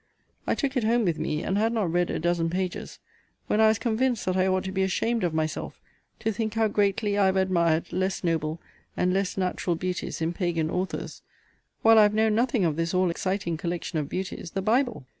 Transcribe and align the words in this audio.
I 0.47 0.55
took 0.55 0.75
it 0.75 0.83
home 0.83 1.05
with 1.05 1.19
me, 1.19 1.43
and 1.43 1.59
had 1.59 1.71
not 1.73 1.91
read 1.91 2.09
a 2.09 2.17
dozen 2.17 2.49
pages, 2.49 2.97
when 3.45 3.61
I 3.61 3.67
was 3.67 3.77
convinced 3.77 4.25
that 4.25 4.35
I 4.35 4.47
ought 4.47 4.63
to 4.63 4.71
be 4.71 4.81
ashamed 4.81 5.23
of 5.23 5.31
myself 5.31 5.79
to 6.21 6.31
think 6.31 6.55
how 6.55 6.67
greatly 6.69 7.19
I 7.19 7.27
have 7.27 7.37
admired 7.37 7.93
less 7.93 8.23
noble 8.23 8.59
and 8.97 9.13
less 9.13 9.37
natural 9.37 9.75
beauties 9.75 10.19
in 10.19 10.33
Pagan 10.33 10.71
authors; 10.71 11.21
while 11.83 11.99
I 11.99 12.01
have 12.01 12.15
known 12.15 12.33
nothing 12.33 12.65
of 12.65 12.77
this 12.77 12.95
all 12.95 13.11
exciting 13.11 13.57
collection 13.57 13.99
of 13.99 14.09
beauties, 14.09 14.49
the 14.49 14.63
Bible! 14.63 15.05